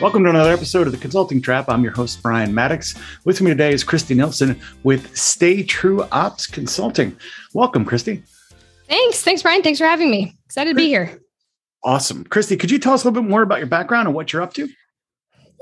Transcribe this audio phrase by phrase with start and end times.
[0.00, 1.68] Welcome to another episode of the Consulting Trap.
[1.68, 2.94] I'm your host, Brian Mattocks.
[3.24, 7.16] With me today is Kristy Nilsson with Stay True Ops Consulting.
[7.52, 8.22] Welcome, Kristy.
[8.88, 9.24] Thanks.
[9.24, 9.60] Thanks, Brian.
[9.62, 10.36] Thanks for having me.
[10.46, 11.20] Excited to be here.
[11.82, 12.22] Awesome.
[12.22, 14.40] Kristy, could you tell us a little bit more about your background and what you're
[14.40, 14.68] up to?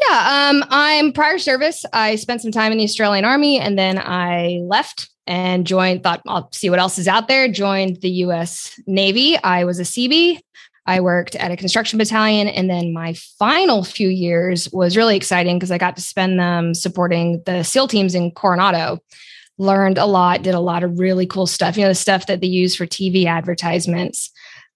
[0.07, 1.86] Yeah, um, I'm prior service.
[1.94, 6.21] I spent some time in the Australian Army and then I left and joined, thought
[6.26, 7.48] I'll see what else is out there.
[7.48, 9.39] Joined the US Navy.
[9.39, 10.40] I was a Seabee.
[10.86, 12.49] I worked at a construction battalion.
[12.49, 16.75] And then my final few years was really exciting because I got to spend them
[16.75, 19.00] supporting the SEAL teams in Coronado.
[19.58, 22.41] Learned a lot, did a lot of really cool stuff, you know, the stuff that
[22.41, 24.30] they use for TV advertisements.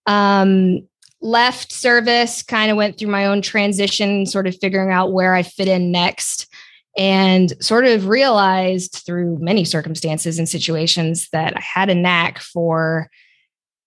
[0.07, 0.89] Um,
[1.21, 5.43] left service, kind of went through my own transition, sort of figuring out where I
[5.43, 6.49] fit in next,
[6.97, 13.11] and sort of realized through many circumstances and situations that I had a knack for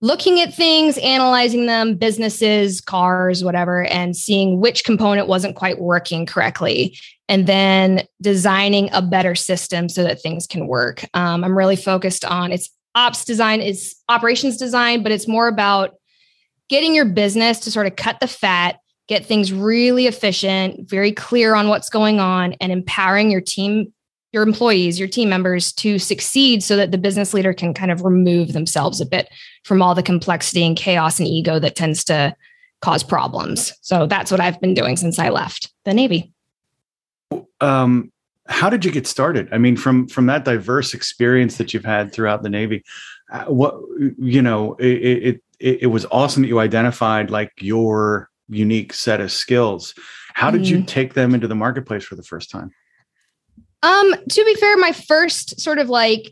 [0.03, 6.25] looking at things, analyzing them, businesses, cars, whatever, and seeing which component wasn't quite working
[6.25, 6.99] correctly.
[7.29, 11.05] And then designing a better system so that things can work.
[11.13, 15.95] Um, I'm really focused on it's ops design, is operations design, but it's more about
[16.67, 21.55] getting your business to sort of cut the fat, get things really efficient, very clear
[21.55, 23.93] on what's going on, and empowering your team
[24.33, 28.01] your employees, your team members to succeed so that the business leader can kind of
[28.01, 29.29] remove themselves a bit
[29.63, 32.35] from all the complexity and chaos and ego that tends to
[32.81, 33.71] cause problems.
[33.81, 36.33] So that's what I've been doing since I left the Navy.
[37.61, 38.11] Um,
[38.47, 39.47] how did you get started?
[39.53, 42.83] I mean, from from that diverse experience that you've had throughout the Navy,
[43.31, 43.79] uh, what
[44.17, 49.31] you know, it, it it was awesome that you identified like your unique set of
[49.31, 49.95] skills.
[50.33, 50.75] How did mm-hmm.
[50.79, 52.71] you take them into the marketplace for the first time?
[53.83, 56.31] Um, to be fair, my first sort of like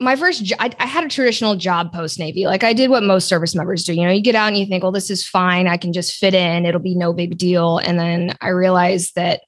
[0.00, 2.46] my first jo- I, I, had a traditional job post navy.
[2.46, 3.92] Like i did what most service members do.
[3.92, 5.66] You know you get out and you think well this is fine.
[5.66, 6.64] I can just fit in.
[6.64, 7.78] It'll be no big deal.
[7.78, 9.42] And then i realized that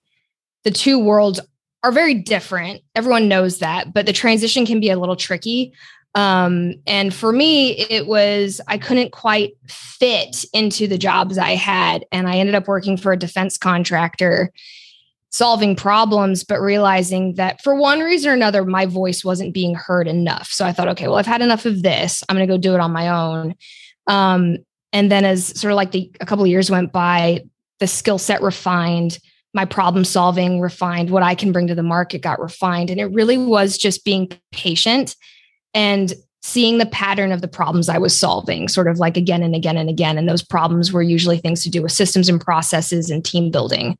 [0.64, 1.40] the two worlds
[1.82, 2.82] are very different.
[2.96, 5.72] Everyone knows that but the transition can be a little tricky.
[6.16, 12.04] Um, and for me it was i couldn't quite fit into the jobs i had
[12.10, 14.50] and i ended up working for a defense contractor
[15.30, 20.08] solving problems, but realizing that for one reason or another, my voice wasn't being heard
[20.08, 20.48] enough.
[20.48, 22.22] So I thought, okay, well, I've had enough of this.
[22.28, 23.54] I'm going to go do it on my own.
[24.06, 24.58] Um,
[24.92, 27.44] and then as sort of like the a couple of years went by,
[27.78, 29.18] the skill set refined,
[29.54, 32.90] my problem solving refined, what I can bring to the market got refined.
[32.90, 35.16] And it really was just being patient
[35.74, 39.54] and seeing the pattern of the problems I was solving, sort of like again and
[39.54, 40.18] again and again.
[40.18, 43.98] And those problems were usually things to do with systems and processes and team building.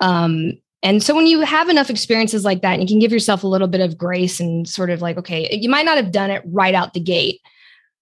[0.00, 3.44] Um, and so when you have enough experiences like that, and you can give yourself
[3.44, 6.30] a little bit of grace and sort of like, okay, you might not have done
[6.30, 7.40] it right out the gate,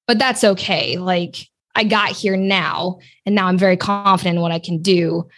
[0.06, 0.96] but that's okay.
[0.96, 1.36] Like
[1.74, 5.28] I got here now, and now I'm very confident in what I can do.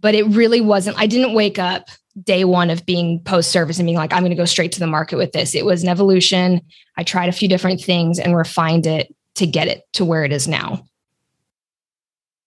[0.00, 1.88] But it really wasn't, I didn't wake up
[2.22, 4.80] day one of being post service and being like, I'm going to go straight to
[4.80, 5.54] the market with this.
[5.54, 6.60] It was an evolution.
[6.96, 10.32] I tried a few different things and refined it to get it to where it
[10.32, 10.84] is now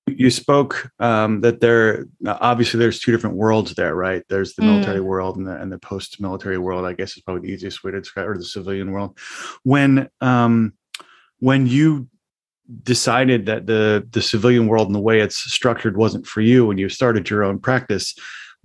[0.08, 4.24] you spoke um, that there obviously there's two different worlds there, right?
[4.30, 5.06] There's the military mm.
[5.06, 6.86] world and the and the post military world.
[6.86, 9.18] I guess is probably the easiest way to describe, or the civilian world.
[9.64, 10.74] When um,
[11.40, 12.08] when you
[12.84, 16.78] decided that the the civilian world and the way it's structured wasn't for you, when
[16.78, 18.16] you started your own practice,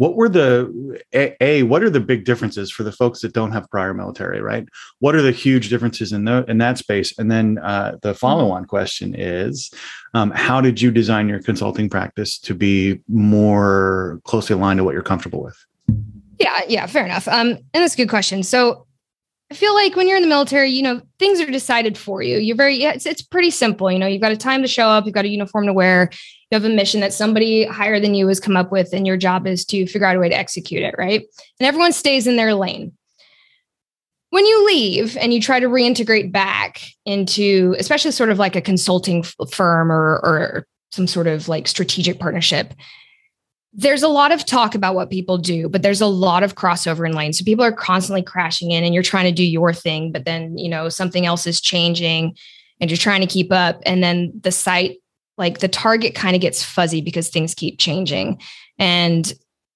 [0.00, 3.52] what were the a, a, what are the big differences for the folks that don't
[3.52, 4.66] have prior military right?
[5.00, 7.12] What are the huge differences in the in that space?
[7.18, 9.70] And then uh, the follow-on question is
[10.14, 14.94] um, how did you design your consulting practice to be more closely aligned to what
[14.94, 15.58] you're comfortable with?
[16.38, 17.28] Yeah yeah fair enough.
[17.28, 18.42] Um, and that's a good question.
[18.42, 18.86] So
[19.50, 22.38] I feel like when you're in the military, you know, things are decided for you.
[22.38, 23.90] You're very, yeah, it's, it's pretty simple.
[23.90, 26.08] You know, you've got a time to show up, you've got a uniform to wear,
[26.50, 29.16] you have a mission that somebody higher than you has come up with, and your
[29.16, 31.20] job is to figure out a way to execute it, right?
[31.60, 32.92] And everyone stays in their lane.
[34.30, 38.60] When you leave and you try to reintegrate back into, especially sort of like a
[38.60, 42.74] consulting firm or, or some sort of like strategic partnership,
[43.72, 47.08] there's a lot of talk about what people do, but there's a lot of crossover
[47.08, 47.38] in lanes.
[47.38, 50.58] So people are constantly crashing in and you're trying to do your thing, but then,
[50.58, 52.36] you know, something else is changing
[52.80, 53.80] and you're trying to keep up.
[53.86, 54.99] And then the site,
[55.40, 58.40] like the target kind of gets fuzzy because things keep changing.
[58.78, 59.32] And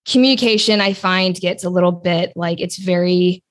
[0.07, 3.43] communication, I find, gets a little bit like it's very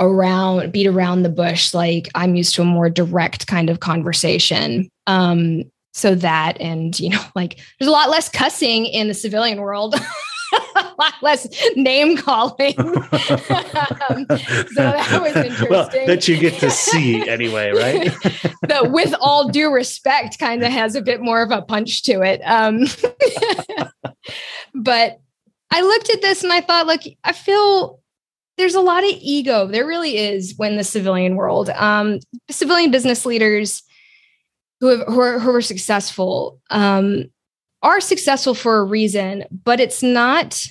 [0.00, 1.74] around, beat around the bush.
[1.74, 4.88] Like I'm used to a more direct kind of conversation.
[5.08, 9.60] Um, so that and you know like there's a lot less cussing in the civilian
[9.60, 9.94] world
[10.52, 11.46] a lot less
[11.76, 12.74] name calling.
[14.10, 18.04] Um, so that was interesting well that you get to see anyway right?
[18.62, 22.22] The with all due respect kind of has a bit more of a punch to
[22.22, 22.40] it.
[22.44, 22.86] Um,
[24.74, 25.20] but
[25.70, 28.00] I looked at this and I thought, look, I feel
[28.58, 29.66] there's a lot of ego.
[29.66, 32.18] There really is when the civilian world, um,
[32.50, 33.82] civilian business leaders
[34.80, 37.30] who have who are, who are successful um,
[37.82, 40.66] are successful for a reason, but it's not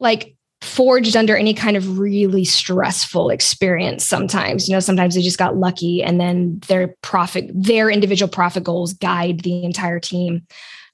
[0.00, 4.68] like forged under any kind of really stressful experience sometimes.
[4.68, 8.94] You know sometimes they just got lucky and then their profit their individual profit goals
[8.94, 10.46] guide the entire team.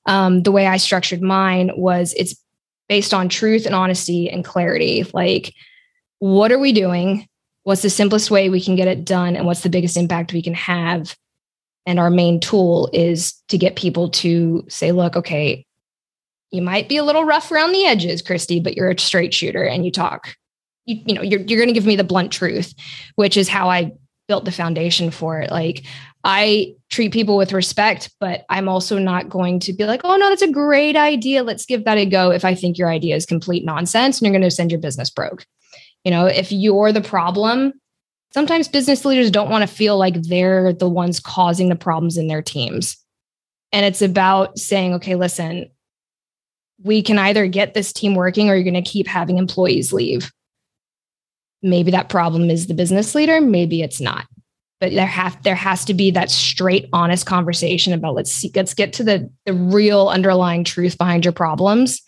[0.06, 2.34] Um, the way i structured mine was it's
[2.88, 5.06] based on truth and honesty and clarity.
[5.14, 5.54] Like
[6.18, 7.26] what are we doing?
[7.62, 9.36] What's the simplest way we can get it done?
[9.36, 11.14] And what's the biggest impact we can have
[11.90, 15.66] and our main tool is to get people to say look okay
[16.50, 19.62] you might be a little rough around the edges, Kristy, but you're a straight shooter
[19.62, 20.34] and you talk.
[20.86, 22.74] You, you know, you're you're going to give me the blunt truth,
[23.14, 23.92] which is how I
[24.26, 25.50] built the foundation for it.
[25.50, 25.84] Like
[26.24, 30.28] I treat people with respect, but I'm also not going to be like, oh no,
[30.28, 31.42] that's a great idea.
[31.42, 32.30] Let's give that a go.
[32.30, 35.10] If I think your idea is complete nonsense and you're going to send your business
[35.10, 35.46] broke.
[36.04, 37.74] You know, if you're the problem,
[38.32, 42.28] sometimes business leaders don't want to feel like they're the ones causing the problems in
[42.28, 42.96] their teams.
[43.72, 45.70] And it's about saying, okay, listen,
[46.82, 50.30] we can either get this team working or you're going to keep having employees leave.
[51.62, 54.26] Maybe that problem is the business leader, maybe it's not.
[54.80, 58.72] But there have there has to be that straight, honest conversation about let's see, let's
[58.72, 62.00] get to the the real underlying truth behind your problems,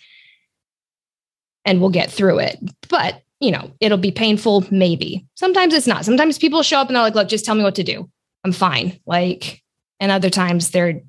[1.67, 2.59] and we'll get through it.
[2.89, 5.27] But you know, it'll be painful, maybe.
[5.35, 6.05] Sometimes it's not.
[6.05, 8.09] Sometimes people show up and they're like, "Look, just tell me what to do.
[8.45, 9.63] I'm fine." Like,
[10.01, 11.01] and other times they're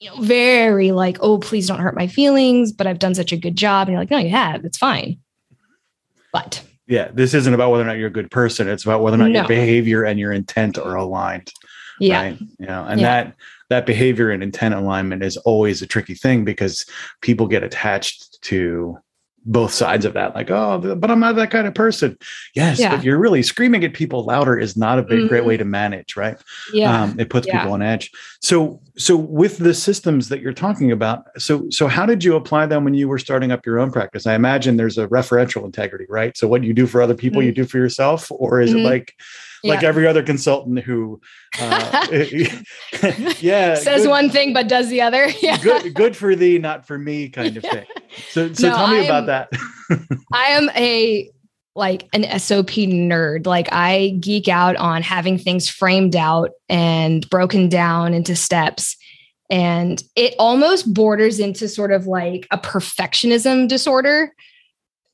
[0.00, 3.36] you know, very like, oh, please don't hurt my feelings, but I've done such a
[3.36, 3.86] good job.
[3.86, 4.64] And you're like, no, you have.
[4.64, 5.18] It's fine.
[6.32, 8.66] But yeah, this isn't about whether or not you're a good person.
[8.66, 9.40] It's about whether or not no.
[9.40, 11.52] your behavior and your intent are aligned.
[12.00, 12.22] Yeah.
[12.22, 12.40] Right?
[12.58, 13.24] You know, and yeah.
[13.24, 13.36] that
[13.68, 16.86] that behavior and intent alignment is always a tricky thing because
[17.20, 18.98] people get attached to
[19.46, 22.16] both sides of that like oh but i'm not that kind of person
[22.54, 22.94] yes yeah.
[22.94, 25.28] but you're really screaming at people louder is not a big, mm-hmm.
[25.28, 26.36] great way to manage right
[26.74, 27.58] yeah um, it puts yeah.
[27.58, 28.10] people on edge
[28.40, 32.66] so so with the systems that you're talking about so so how did you apply
[32.66, 36.06] them when you were starting up your own practice i imagine there's a referential integrity
[36.10, 37.46] right so what you do for other people mm-hmm.
[37.46, 38.80] you do for yourself or is mm-hmm.
[38.80, 39.14] it like
[39.64, 41.20] like every other consultant who
[41.58, 42.06] uh,
[43.40, 45.28] yeah says good, one thing but does the other.
[45.40, 45.56] Yeah.
[45.58, 47.70] Good good for thee not for me kind of yeah.
[47.70, 47.86] thing.
[48.28, 49.50] So so no, tell me am, about that.
[50.32, 51.30] I am a
[51.74, 53.46] like an sop nerd.
[53.46, 58.96] Like i geek out on having things framed out and broken down into steps.
[59.48, 64.32] And it almost borders into sort of like a perfectionism disorder.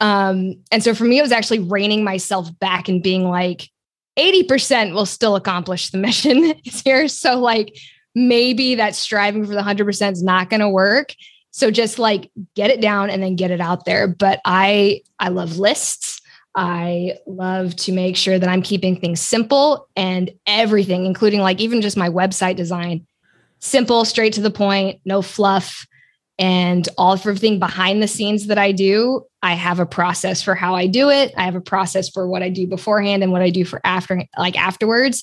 [0.00, 3.70] Um and so for me it was actually reining myself back and being like
[4.18, 7.08] 80% will still accomplish the mission here.
[7.08, 7.76] So, like,
[8.14, 11.14] maybe that striving for the 100% is not going to work.
[11.50, 14.08] So, just like get it down and then get it out there.
[14.08, 16.20] But I, I love lists.
[16.54, 21.82] I love to make sure that I'm keeping things simple and everything, including like even
[21.82, 23.06] just my website design,
[23.60, 25.86] simple, straight to the point, no fluff
[26.38, 30.56] and all of everything behind the scenes that I do, I have a process for
[30.56, 31.32] how I do it.
[31.36, 34.24] I have a process for what I do beforehand and what I do for after,
[34.36, 35.22] like afterwards.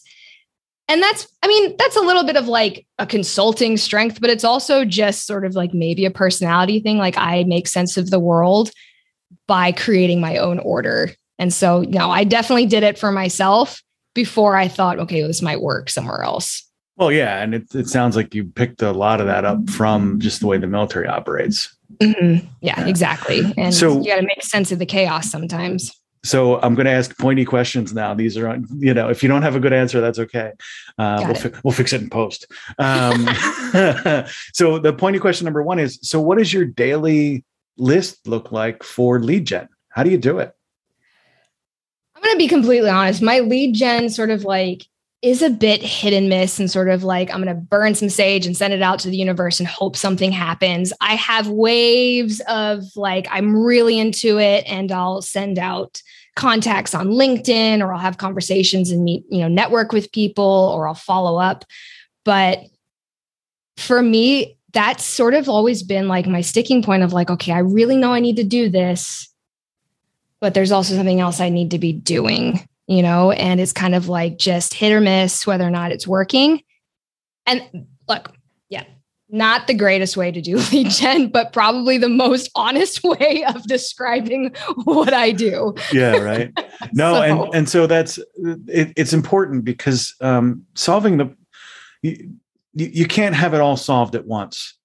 [0.88, 4.46] And that's, I mean, that's a little bit of like a consulting strength, but it's
[4.46, 6.98] also just sort of like maybe a personality thing.
[6.98, 8.72] Like I make sense of the world
[9.46, 11.12] by creating my own order.
[11.38, 13.84] And so, know, I definitely did it for myself
[14.16, 16.66] before I thought, okay, well, this might work somewhere else.
[16.96, 20.20] Well, yeah, and it, it sounds like you picked a lot of that up from
[20.20, 21.76] just the way the military operates.
[21.98, 22.46] Mm-hmm.
[22.62, 23.54] Yeah, yeah, exactly.
[23.58, 25.92] And so you got to make sense of the chaos sometimes.
[26.26, 28.14] So I'm going to ask pointy questions now.
[28.14, 30.54] These are, you know, if you don't have a good answer, that's okay.
[30.98, 32.46] Uh, we'll, fi- we'll fix it in post.
[32.78, 33.26] Um,
[34.54, 37.44] so the pointy question number one is: So what does your daily
[37.78, 39.68] list look like for lead gen?
[39.90, 40.56] How do you do it?
[42.16, 43.22] I'm going to be completely honest.
[43.22, 44.86] My lead gen sort of like
[45.24, 48.10] is a bit hit and miss and sort of like I'm going to burn some
[48.10, 50.92] sage and send it out to the universe and hope something happens.
[51.00, 56.02] I have waves of like I'm really into it and I'll send out
[56.36, 60.90] contacts on LinkedIn or I'll have conversations and meet, you know, network with people or
[60.90, 61.64] I'll follow up.
[62.26, 62.60] But
[63.78, 67.60] for me, that's sort of always been like my sticking point of like, okay, I
[67.60, 69.32] really know I need to do this,
[70.42, 73.96] but there's also something else I need to be doing you know, and it's kind
[73.96, 76.62] of like just hit or miss whether or not it's working.
[77.46, 78.32] And look,
[78.70, 78.84] yeah,
[79.30, 83.64] not the greatest way to do lead gen, but probably the most honest way of
[83.64, 85.74] describing what I do.
[85.92, 86.52] Yeah, right.
[86.92, 87.22] No, so.
[87.22, 88.18] and and so that's
[88.68, 91.34] it, it's important because um, solving the
[92.02, 92.34] you,
[92.74, 94.76] you can't have it all solved at once.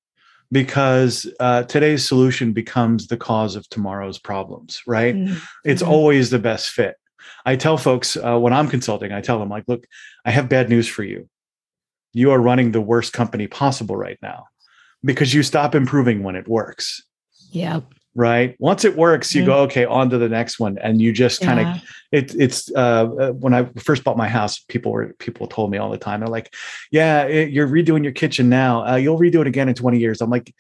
[0.53, 5.15] because uh, today's solution becomes the cause of tomorrow's problems, right?
[5.15, 5.37] Mm-hmm.
[5.65, 5.93] It's mm-hmm.
[5.93, 6.97] always the best fit.
[7.45, 9.87] I tell folks uh, when I'm consulting, I tell them, like, look,
[10.25, 11.29] I have bad news for you.
[12.13, 14.47] You are running the worst company possible right now
[15.05, 17.03] because you stop improving when it works.
[17.51, 17.81] Yeah
[18.19, 19.51] right once it works you mm-hmm.
[19.51, 21.79] go okay on to the next one and you just kind of yeah.
[22.11, 25.79] it, it's uh, uh, when i first bought my house people were people told me
[25.79, 26.53] all the time they're like
[26.91, 30.21] yeah it, you're redoing your kitchen now uh, you'll redo it again in 20 years
[30.21, 30.53] i'm like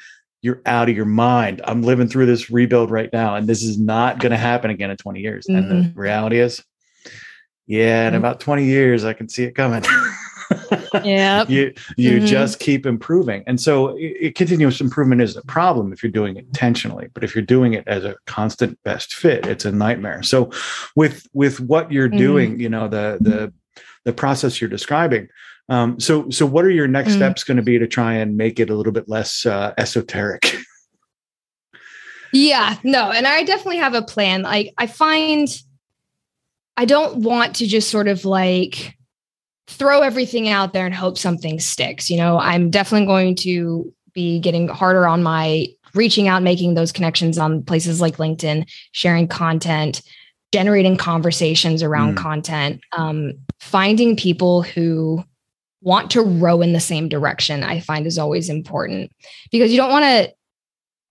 [0.42, 3.78] you're out of your mind i'm living through this rebuild right now and this is
[3.78, 5.59] not going to happen again in 20 years mm-hmm.
[5.59, 6.00] and the mm-hmm.
[6.00, 6.62] reality is
[7.66, 8.18] yeah in mm-hmm.
[8.18, 9.83] about 20 years i can see it coming
[11.04, 12.26] yeah you you mm-hmm.
[12.26, 16.37] just keep improving and so it, it, continuous improvement is a problem if you're doing
[16.37, 20.23] it intentionally but if you're doing it as a constant best fit it's a nightmare
[20.23, 20.50] so
[20.97, 22.18] with with what you're mm-hmm.
[22.18, 23.52] doing you know the the
[24.08, 25.28] the process you're describing
[25.68, 27.18] um, so so what are your next mm-hmm.
[27.18, 30.56] steps going to be to try and make it a little bit less uh, esoteric
[32.32, 35.48] yeah no and i definitely have a plan like i find
[36.76, 38.98] i don't want to just sort of like
[39.68, 42.10] throw everything out there and hope something sticks.
[42.10, 46.90] You know, I'm definitely going to be getting harder on my reaching out, making those
[46.90, 50.02] connections on places like LinkedIn, sharing content,
[50.52, 52.18] generating conversations around mm.
[52.18, 55.22] content, um, finding people who
[55.80, 59.12] want to row in the same direction, I find is always important
[59.52, 60.32] because you don't want to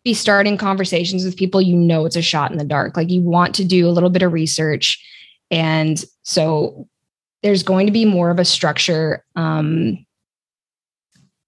[0.04, 2.96] be starting conversations with people you know it's a shot in the dark.
[2.96, 5.04] Like you want to do a little bit of research.
[5.52, 6.88] And so
[7.44, 10.06] there's going to be more of a structure um,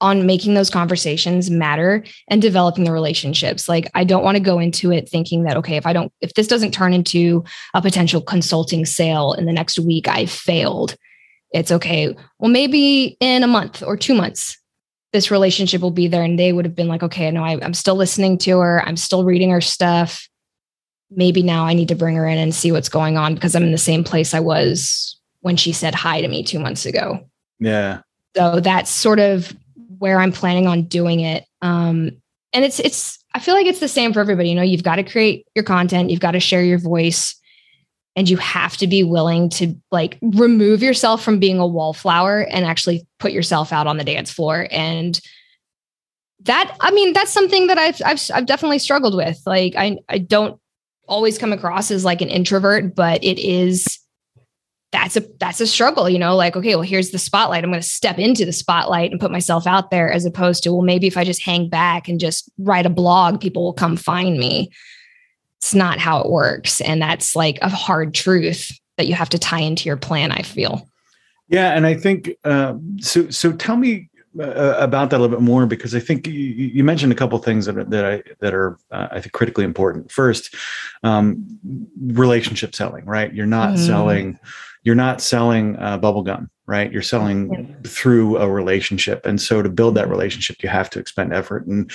[0.01, 3.67] on making those conversations matter and developing the relationships.
[3.67, 6.33] Like, I don't want to go into it thinking that, okay, if I don't, if
[6.33, 10.95] this doesn't turn into a potential consulting sale in the next week, I failed.
[11.51, 12.15] It's okay.
[12.37, 14.57] Well, maybe in a month or two months,
[15.11, 16.23] this relationship will be there.
[16.23, 18.83] And they would have been like, okay, no, I, I'm still listening to her.
[18.85, 20.29] I'm still reading her stuff.
[21.09, 23.63] Maybe now I need to bring her in and see what's going on because I'm
[23.63, 27.27] in the same place I was when she said hi to me two months ago.
[27.59, 28.01] Yeah.
[28.37, 29.55] So that's sort of
[29.99, 31.45] where I'm planning on doing it.
[31.61, 32.11] Um,
[32.51, 34.49] and it's it's I feel like it's the same for everybody.
[34.49, 37.35] You know, you've got to create your content, you've got to share your voice,
[38.15, 42.65] and you have to be willing to like remove yourself from being a wallflower and
[42.65, 44.67] actually put yourself out on the dance floor.
[44.71, 45.19] And
[46.41, 49.39] that I mean, that's something that I've I've I've definitely struggled with.
[49.45, 50.59] Like I I don't
[51.07, 53.99] always come across as like an introvert, but it is
[54.91, 57.81] that's a that's a struggle you know like okay well here's the spotlight i'm going
[57.81, 61.07] to step into the spotlight and put myself out there as opposed to well maybe
[61.07, 64.71] if i just hang back and just write a blog people will come find me
[65.57, 69.37] it's not how it works and that's like a hard truth that you have to
[69.37, 70.87] tie into your plan i feel
[71.49, 75.43] yeah and i think uh, so so tell me uh, about that a little bit
[75.43, 78.53] more because I think you, you mentioned a couple things that are, that I that
[78.53, 80.11] are uh, I think critically important.
[80.11, 80.53] First,
[81.01, 81.59] um,
[81.99, 83.33] relationship selling, right?
[83.33, 83.85] You're not mm.
[83.85, 84.39] selling
[84.83, 86.91] you're not selling uh, bubble gum right?
[86.91, 87.75] You're selling yeah.
[87.83, 89.25] through a relationship.
[89.25, 91.65] And so to build that relationship you have to expend effort.
[91.65, 91.91] And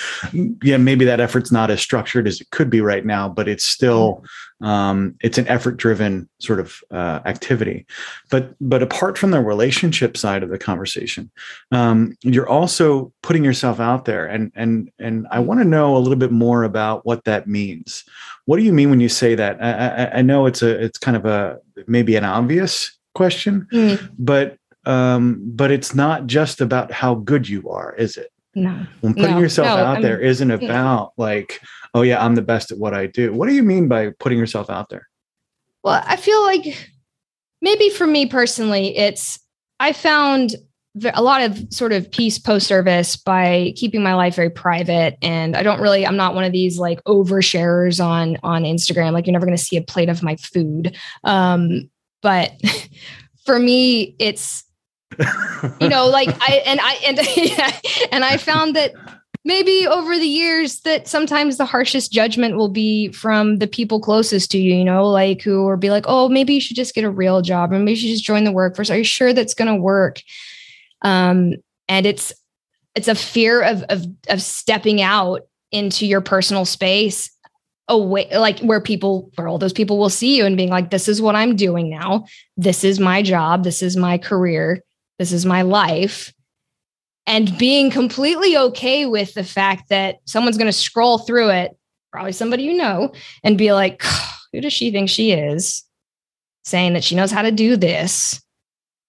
[0.61, 3.63] yeah maybe that effort's not as structured as it could be right now but it's
[3.63, 4.23] still
[4.65, 7.85] um, it's an effort driven sort of uh, activity.
[8.31, 11.29] But but apart from the relationship side of the conversation
[11.71, 14.25] um, you're also putting yourself out there.
[14.25, 18.03] And and and i want to know a little bit more about what that means.
[18.45, 19.63] What do you mean when you say that?
[19.63, 24.09] I, I, I know it's a it's kind of a maybe an obvious question mm.
[24.19, 28.87] but um, but it's not just about how good you are is it no.
[29.01, 31.23] When putting no, yourself no, out I there isn't about yeah.
[31.23, 31.61] like
[31.93, 33.33] oh yeah i'm the best at what i do.
[33.33, 35.07] What do you mean by putting yourself out there?
[35.83, 36.91] Well i feel like
[37.61, 39.39] maybe for me personally it's
[39.79, 40.55] i found
[41.13, 45.17] a lot of sort of peace post service by keeping my life very private.
[45.21, 49.11] And i don't really i'm not one of these like oversharers on on instagram.
[49.11, 50.95] Like you're never going to see a plate of my food.
[51.23, 51.89] Um
[52.21, 52.53] but
[53.45, 54.63] for me it's
[55.79, 57.79] you know like i and i and yeah,
[58.11, 58.91] and i found that
[59.45, 64.49] maybe over the years that sometimes the harshest judgment will be from the people closest
[64.49, 67.03] to you, you know, like who will be like, oh, maybe you should just get
[67.03, 68.89] a real job or maybe you should just join the workforce.
[68.89, 70.19] Are you sure that's going to work?
[71.03, 71.53] Um,
[71.87, 72.33] and it's
[72.95, 77.29] it's a fear of of of stepping out into your personal space
[77.87, 81.07] away like where people where all those people will see you and being like this
[81.07, 82.25] is what i'm doing now
[82.57, 84.81] this is my job this is my career
[85.19, 86.33] this is my life
[87.27, 91.71] and being completely okay with the fact that someone's going to scroll through it
[92.11, 93.11] probably somebody you know
[93.43, 94.01] and be like
[94.53, 95.83] who does she think she is
[96.63, 98.41] saying that she knows how to do this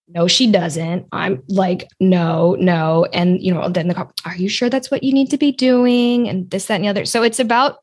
[0.09, 1.07] no, she doesn't.
[1.11, 3.07] I'm like, no, no.
[3.13, 6.29] And, you know, then the are you sure that's what you need to be doing?
[6.29, 7.05] And this, that, and the other.
[7.05, 7.79] So it's about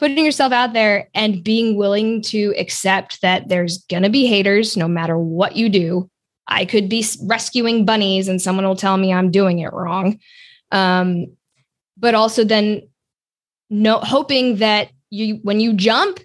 [0.00, 4.76] putting yourself out there and being willing to accept that there's going to be haters
[4.76, 6.10] no matter what you do.
[6.48, 10.18] I could be rescuing bunnies and someone will tell me I'm doing it wrong.
[10.70, 11.26] Um,
[11.96, 12.82] but also then
[13.70, 16.20] no hoping that you when you jump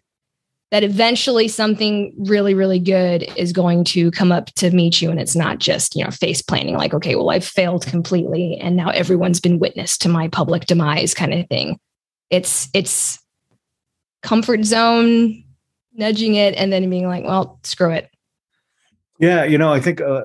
[0.71, 5.19] that eventually something really really good is going to come up to meet you and
[5.19, 8.89] it's not just you know face planning like okay well i've failed completely and now
[8.89, 11.79] everyone's been witness to my public demise kind of thing
[12.29, 13.19] it's it's
[14.21, 15.43] comfort zone
[15.93, 18.09] nudging it and then being like well screw it
[19.19, 20.23] yeah you know i think uh,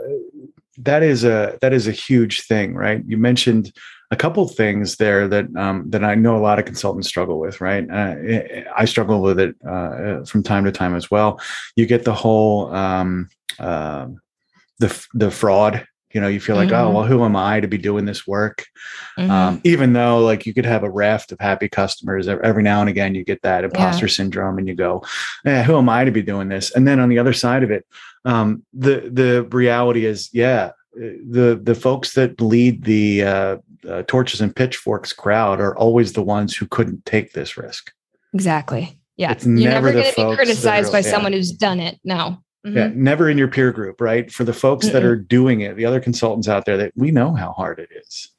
[0.79, 3.73] that is a that is a huge thing right you mentioned
[4.11, 7.61] a couple things there that um, that I know a lot of consultants struggle with.
[7.61, 8.15] Right, uh,
[8.77, 11.41] I struggle with it uh, from time to time as well.
[11.77, 14.07] You get the whole um, uh,
[14.79, 15.87] the the fraud.
[16.13, 16.87] You know, you feel like, oh, mm-hmm.
[16.87, 18.67] oh well, who am I to be doing this work?
[19.19, 19.31] Mm-hmm.
[19.33, 22.89] Um, even though, like, you could have a raft of happy customers every now and
[22.89, 24.13] again, you get that imposter yeah.
[24.13, 25.03] syndrome, and you go,
[25.45, 27.73] eh, "Who am I to be doing this?" And then on the other side of
[27.73, 27.85] it,
[28.25, 33.57] um, the the reality is, yeah, the the folks that lead the uh,
[33.89, 37.93] uh, torches and pitchforks crowd are always the ones who couldn't take this risk.
[38.33, 38.99] Exactly.
[39.17, 39.33] Yeah.
[39.33, 41.11] It's You're never, never going to be criticized are, by yeah.
[41.11, 42.01] someone who's done it.
[42.03, 42.39] No.
[42.67, 42.77] Mm-hmm.
[42.77, 42.91] Yeah.
[42.95, 44.31] Never in your peer group, right?
[44.33, 44.93] For the folks Mm-mm.
[44.93, 47.91] that are doing it, the other consultants out there that we know how hard it
[47.95, 48.31] is.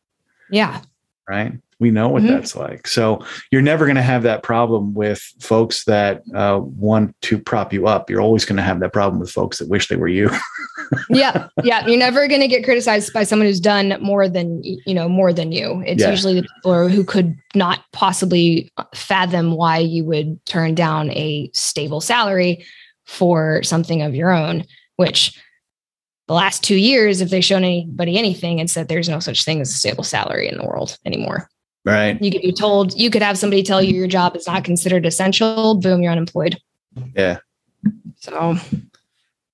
[0.50, 0.82] Yeah.
[1.30, 1.54] Right.
[1.80, 2.34] We know what mm-hmm.
[2.34, 2.88] that's like.
[2.88, 7.74] So you're never going to have that problem with folks that uh, want to prop
[7.74, 8.10] you up.
[8.10, 10.30] You're always going to have that problem with folks that wish they were you.
[11.10, 11.86] yeah, yeah.
[11.86, 15.34] You're never going to get criticized by someone who's done more than you know more
[15.34, 15.84] than you.
[15.86, 16.12] It's yeah.
[16.12, 22.00] usually the people who could not possibly fathom why you would turn down a stable
[22.00, 22.66] salary
[23.04, 24.64] for something of your own.
[24.96, 25.38] Which
[26.28, 29.60] the last two years, if they've shown anybody anything, it's that there's no such thing
[29.60, 31.50] as a stable salary in the world anymore.
[31.86, 32.20] Right.
[32.22, 35.06] You could be told, you could have somebody tell you your job is not considered
[35.06, 35.76] essential.
[35.76, 36.58] Boom, you're unemployed.
[37.16, 37.38] Yeah.
[38.18, 38.58] So,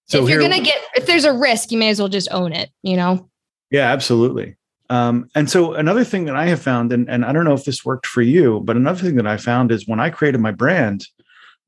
[0.05, 2.29] so if you're going to get, if there's a risk, you may as well just
[2.31, 3.29] own it, you know?
[3.69, 4.55] Yeah, absolutely.
[4.89, 7.65] Um, and so another thing that I have found, and, and I don't know if
[7.65, 10.51] this worked for you, but another thing that I found is when I created my
[10.51, 11.07] brand,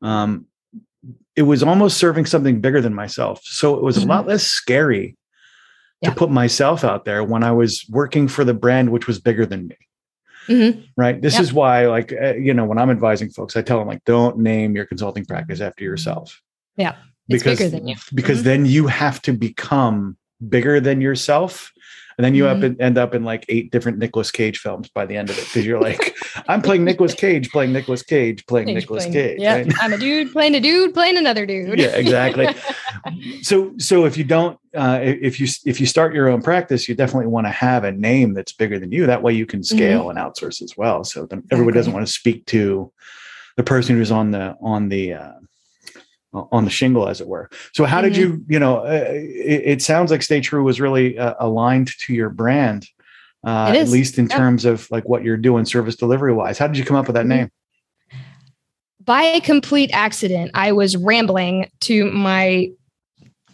[0.02, 0.46] um,
[1.36, 3.42] it was almost serving something bigger than myself.
[3.44, 4.10] So it was mm-hmm.
[4.10, 5.18] a lot less scary
[6.02, 6.10] yeah.
[6.10, 9.46] to put myself out there when I was working for the brand, which was bigger
[9.46, 9.78] than me.
[10.48, 10.82] Mm-hmm.
[10.96, 11.22] Right.
[11.22, 11.44] This yep.
[11.44, 14.38] is why, like, uh, you know, when I'm advising folks, I tell them, like, don't
[14.38, 16.42] name your consulting practice after yourself.
[16.78, 16.96] Yeah.
[17.28, 17.96] It's because, bigger than you.
[18.14, 18.48] Because mm-hmm.
[18.48, 21.73] then you have to become bigger than yourself
[22.18, 22.74] and then you mm-hmm.
[22.74, 25.46] up end up in like eight different Nicolas Cage films by the end of it
[25.46, 26.16] because you're like,
[26.48, 29.40] I'm playing Nicolas Cage, playing Nicolas Cage, playing Nicolas Cage.
[29.40, 29.74] Yeah, right?
[29.82, 31.80] I'm a dude playing a dude playing another dude.
[31.80, 32.48] yeah, exactly.
[33.42, 36.96] so so if you don't uh, if you if you start your own practice, you
[36.96, 39.06] definitely want to have a name that's bigger than you.
[39.06, 39.76] That way you can mm-hmm.
[39.76, 40.18] scale mm-hmm.
[40.18, 41.04] and outsource as well.
[41.04, 42.92] So then everybody doesn't want to speak to
[43.56, 45.34] the person who's on the on the uh,
[46.34, 47.50] on the shingle, as it were.
[47.74, 48.08] So, how mm-hmm.
[48.08, 51.90] did you, you know, uh, it, it, sounds like Stay True was really uh, aligned
[52.00, 52.88] to your brand,
[53.46, 56.58] uh, at least in terms of like what you're doing service delivery wise.
[56.58, 57.30] How did you come up with that mm-hmm.
[57.30, 57.52] name?
[59.04, 62.70] By a complete accident, I was rambling to my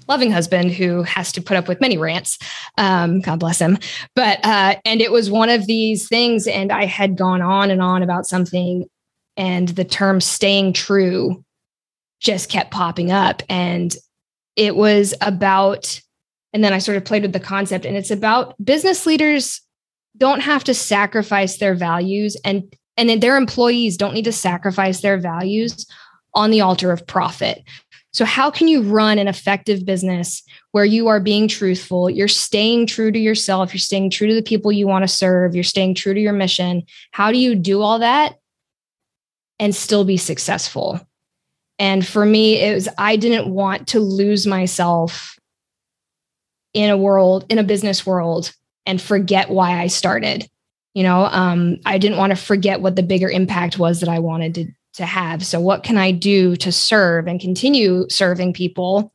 [0.08, 2.38] loving husband who has to put up with many rants.
[2.78, 3.78] Um, God bless him.
[4.16, 7.82] But, uh, and it was one of these things, and I had gone on and
[7.82, 8.86] on about something,
[9.38, 11.44] and the term staying true
[12.20, 13.42] just kept popping up.
[13.50, 13.96] And
[14.56, 16.02] it was about,
[16.54, 19.62] and then I sort of played with the concept, and it's about business leaders
[20.18, 25.18] don't have to sacrifice their values and and their employees don't need to sacrifice their
[25.18, 25.86] values
[26.34, 27.64] on the altar of profit.
[28.12, 32.10] So, how can you run an effective business where you are being truthful?
[32.10, 33.74] You're staying true to yourself.
[33.74, 35.56] You're staying true to the people you want to serve.
[35.56, 36.84] You're staying true to your mission.
[37.12, 38.36] How do you do all that
[39.60, 41.00] and still be successful?
[41.80, 45.40] And for me, it was, I didn't want to lose myself
[46.74, 48.54] in a world, in a business world,
[48.86, 50.48] and forget why I started.
[50.94, 54.20] You know, um, I didn't want to forget what the bigger impact was that I
[54.20, 55.46] wanted to, to have.
[55.46, 59.14] So, what can I do to serve and continue serving people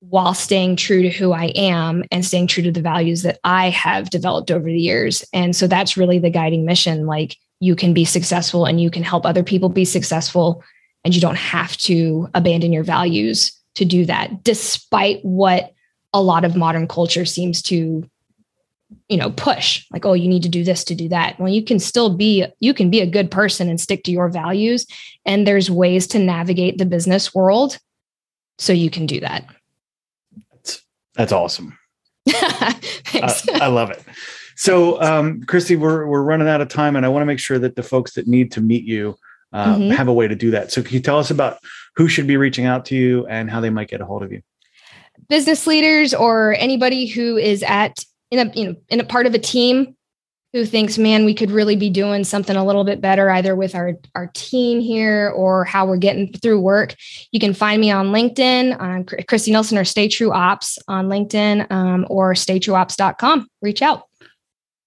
[0.00, 3.70] while staying true to who I am and staying true to the values that I
[3.70, 5.24] have developed over the years?
[5.32, 7.06] And so, that's really the guiding mission.
[7.06, 10.62] Like, you can be successful and you can help other people be successful
[11.06, 15.72] and you don't have to abandon your values to do that despite what
[16.12, 18.08] a lot of modern culture seems to
[19.08, 21.62] you know push like oh you need to do this to do that well you
[21.62, 24.86] can still be you can be a good person and stick to your values
[25.24, 27.78] and there's ways to navigate the business world
[28.58, 29.46] so you can do that
[31.16, 31.78] That's awesome.
[32.28, 33.48] Thanks.
[33.48, 34.02] I, I love it.
[34.56, 37.58] So, um, Kristy, we're we're running out of time, and I want to make sure
[37.58, 39.16] that the folks that need to meet you
[39.56, 39.94] uh, Mhm.
[39.94, 40.70] have a way to do that.
[40.72, 41.58] So, can you tell us about
[41.96, 44.32] who should be reaching out to you and how they might get a hold of
[44.32, 44.42] you?
[45.28, 49.34] business leaders or anybody who is at in a you know in a part of
[49.34, 49.96] a team
[50.52, 53.74] who thinks man we could really be doing something a little bit better either with
[53.74, 56.94] our our team here or how we're getting through work
[57.32, 61.68] you can find me on linkedin on kristy nilsson or stay true ops on linkedin
[61.72, 64.04] um, or staytrueops.com reach out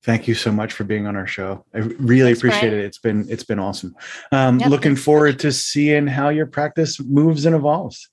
[0.04, 1.66] Thank you so much for being on our show.
[1.74, 2.80] I really Thanks, appreciate Brian.
[2.80, 2.86] it.
[2.86, 3.96] It's been it's been awesome.
[4.32, 8.08] Um, Yep, looking forward to seeing how your practice moves and evolves.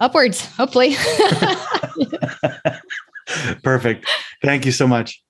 [0.00, 0.94] upwards hopefully
[3.62, 4.06] Perfect.
[4.42, 5.22] Thank you so much.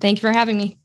[0.00, 0.76] thank you for having me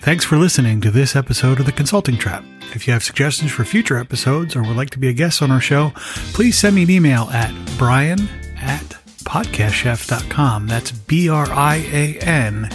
[0.00, 2.44] Thanks for listening to this episode of The Consulting Trap.
[2.76, 5.50] If you have suggestions for future episodes or would like to be a guest on
[5.50, 5.90] our show,
[6.32, 8.20] please send me an email at brian
[8.60, 10.66] at podcastchef.com.
[10.66, 12.70] That's B R I A N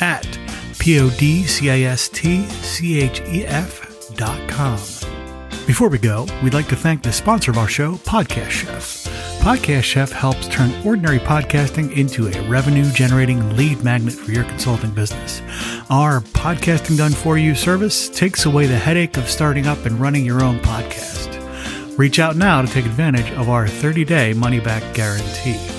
[0.00, 0.38] at
[0.78, 4.78] P O D C I S T C H E F dot com.
[5.66, 9.04] Before we go, we'd like to thank the sponsor of our show, Podcast Chef.
[9.40, 14.90] Podcast Chef helps turn ordinary podcasting into a revenue generating lead magnet for your consulting
[14.90, 15.40] business.
[15.88, 20.26] Our podcasting done for you service takes away the headache of starting up and running
[20.26, 21.38] your own podcast.
[21.96, 25.71] Reach out now to take advantage of our 30 day money back guarantee.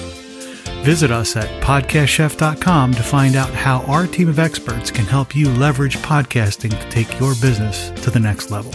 [0.84, 5.48] Visit us at podcastchef.com to find out how our team of experts can help you
[5.48, 8.74] leverage podcasting to take your business to the next level.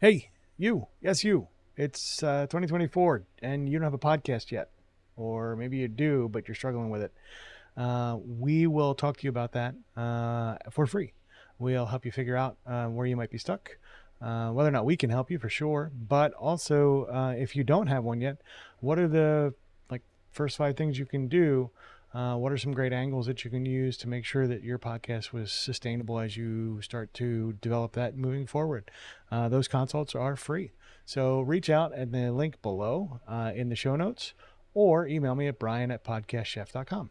[0.00, 0.88] Hey, you.
[1.00, 1.46] Yes, you.
[1.76, 4.70] It's uh, 2024 and you don't have a podcast yet.
[5.16, 7.12] Or maybe you do, but you're struggling with it.
[7.78, 11.12] Uh, we will talk to you about that uh, for free.
[11.60, 13.78] We'll help you figure out uh, where you might be stuck,
[14.20, 15.92] uh, whether or not we can help you for sure.
[15.94, 18.38] But also, uh, if you don't have one yet,
[18.80, 19.54] what are the
[19.90, 21.70] like first five things you can do?
[22.12, 25.32] What are some great angles that you can use to make sure that your podcast
[25.32, 28.90] was sustainable as you start to develop that moving forward?
[29.30, 30.72] Those consults are free.
[31.04, 33.20] So reach out at the link below
[33.54, 34.34] in the show notes
[34.74, 37.10] or email me at brian at podcastchef.com.